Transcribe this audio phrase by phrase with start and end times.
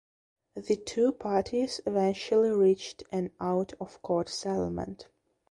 [0.55, 5.05] The two parties eventually reached an out of court settlement.